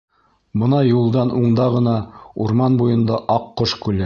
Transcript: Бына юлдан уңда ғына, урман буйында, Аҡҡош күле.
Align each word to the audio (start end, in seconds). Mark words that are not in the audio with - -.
Бына 0.61 0.79
юлдан 0.87 1.35
уңда 1.41 1.69
ғына, 1.75 1.95
урман 2.47 2.81
буйында, 2.81 3.25
Аҡҡош 3.39 3.79
күле. 3.87 3.99